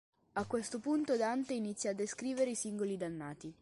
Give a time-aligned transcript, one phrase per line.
[0.33, 3.53] A questo punto Dante inizia a descrivere i singoli dannati.